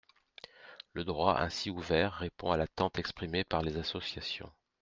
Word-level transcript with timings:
Le 0.93 1.03
droit 1.03 1.37
ainsi 1.37 1.69
ouvert 1.69 2.13
répond 2.13 2.51
à 2.51 2.57
l’attente 2.57 2.97
exprimée 2.97 3.43
par 3.43 3.61
les 3.61 3.77
associations. 3.77 4.51